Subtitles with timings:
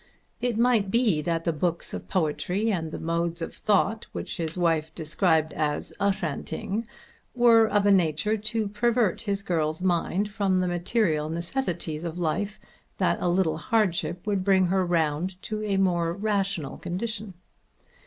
[0.39, 4.57] It might be that the books of poetry and the modes of thought which his
[4.57, 6.87] wife described as "Ushanting"
[7.35, 12.59] were of a nature to pervert his girl's mind from the material necessities of life
[12.63, 12.67] and
[12.97, 17.35] that a little hardship would bring her round to a more rational condition.